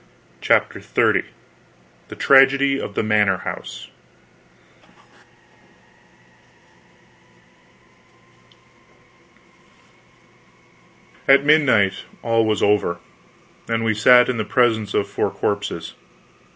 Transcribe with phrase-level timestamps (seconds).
[0.41, 1.25] CHAPTER XXX
[2.07, 3.87] THE TRAGEDY OF THE MANOR HOUSE
[11.27, 12.97] At midnight all was over,
[13.69, 15.93] and we sat in the presence of four corpses.